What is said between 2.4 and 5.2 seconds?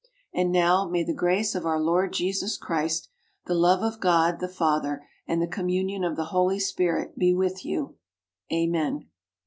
Christ, the love of God the Father,